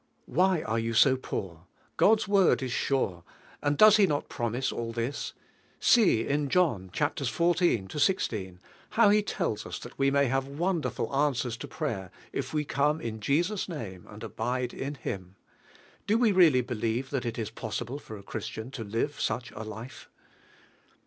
Why 0.25 0.63
are 0.63 0.79
you 0.79 0.95
ao 1.05 1.15
poor? 1.15 1.67
God's 1.95 2.27
Word 2.27 2.63
is 2.63 2.73
sore, 2.73 3.23
oiid 3.61 3.77
iloes 3.77 3.97
He 3.97 4.07
not 4.07 4.29
promise 4.29 4.71
all 4.71 4.91
this? 4.91 5.33
Woe 5.95 6.01
in 6.03 6.49
John, 6.49 6.89
chapters 6.91 7.31
M 7.39 7.87
to 7.87 7.99
16, 7.99 8.59
how 8.97 9.11
He 9.11 9.21
tells 9.21 9.63
us 9.63 9.79
iliol 9.79 9.91
we 9.99 10.09
may 10.09 10.25
have 10.25 10.47
wonderful 10.47 11.15
answers 11.15 11.55
to 11.57 11.67
prayer 11.67 12.09
if 12.33 12.51
we, 12.51 12.65
oliie 12.65 13.03
ill 13.11 13.17
Jesus' 13.19 13.69
na 13.69 13.75
and 13.75 14.23
abide 14.23 14.73
in 14.73 14.95
ITiin. 14.95 15.33
Do 16.07 16.17
we 16.17 16.31
really 16.31 16.61
believe 16.61 17.11
thai 17.11 17.17
it 17.19 17.37
is 17.37 17.51
possible 17.51 17.99
for 17.99 18.17
a 18.17 18.23
Christian 18.23 18.71
to 18.71 18.83
live 18.83 19.21
such 19.21 19.51
a 19.51 19.61
lite? 19.63 20.07